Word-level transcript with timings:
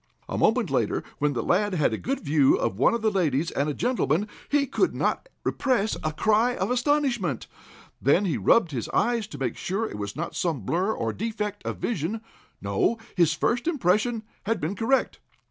A 0.27 0.35
moment 0.35 0.71
later, 0.71 1.03
when 1.19 1.33
the 1.33 1.43
lad 1.43 1.75
had 1.75 1.93
a 1.93 1.97
good 1.99 2.21
view 2.21 2.55
of 2.55 2.75
one 2.79 2.95
of 2.95 3.03
the 3.03 3.11
ladies 3.11 3.51
and 3.51 3.69
a 3.69 3.73
gentleman, 3.75 4.27
he 4.49 4.65
could 4.65 4.95
not 4.95 5.29
repress 5.43 5.95
a 6.03 6.11
cry 6.11 6.55
of 6.55 6.71
astonishment. 6.71 7.45
Then 8.01 8.25
he 8.25 8.35
rubbed 8.35 8.71
his 8.71 8.89
eyes 8.89 9.27
to 9.27 9.37
make 9.37 9.55
sure 9.57 9.85
it 9.87 9.99
was 9.99 10.15
not 10.15 10.35
some 10.35 10.61
blur 10.61 10.91
or 10.91 11.13
defect 11.13 11.63
of 11.67 11.77
vision. 11.77 12.21
No, 12.63 12.97
his 13.15 13.33
first 13.35 13.67
impression 13.67 14.23
had 14.45 14.59
been 14.59 14.73
correct. 14.73 15.19
"Mr. 15.19 15.39